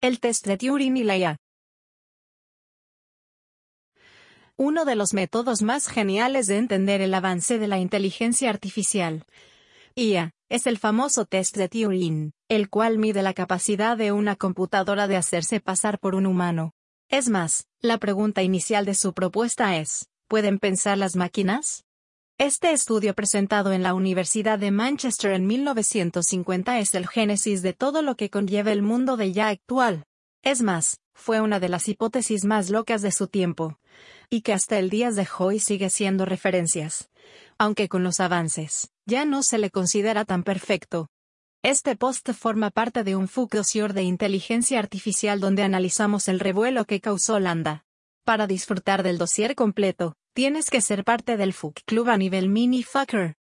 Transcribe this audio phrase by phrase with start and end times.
[0.00, 1.36] El test de Turing y la IA.
[4.56, 9.24] Uno de los métodos más geniales de entender el avance de la inteligencia artificial.
[9.96, 15.08] IA, es el famoso test de Turing, el cual mide la capacidad de una computadora
[15.08, 16.74] de hacerse pasar por un humano.
[17.08, 21.87] Es más, la pregunta inicial de su propuesta es, ¿pueden pensar las máquinas?
[22.40, 28.00] Este estudio presentado en la Universidad de Manchester en 1950 es el génesis de todo
[28.00, 30.04] lo que conlleva el mundo de ya actual.
[30.44, 33.80] Es más, fue una de las hipótesis más locas de su tiempo,
[34.30, 37.10] y que hasta el día de hoy sigue siendo referencias.
[37.58, 41.08] Aunque con los avances, ya no se le considera tan perfecto.
[41.64, 43.50] Este post forma parte de un FUC
[43.92, 47.84] de inteligencia artificial donde analizamos el revuelo que causó Landa.
[48.24, 52.84] Para disfrutar del dossier completo, Tienes que ser parte del FUC Club a nivel mini
[52.84, 53.37] fucker.